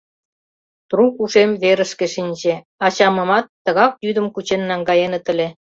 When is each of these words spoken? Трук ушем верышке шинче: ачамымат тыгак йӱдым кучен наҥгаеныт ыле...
Трук 0.89 1.13
ушем 1.23 1.51
верышке 1.61 2.07
шинче: 2.13 2.53
ачамымат 2.85 3.45
тыгак 3.65 3.93
йӱдым 4.05 4.27
кучен 4.33 4.61
наҥгаеныт 4.69 5.25
ыле... 5.33 5.47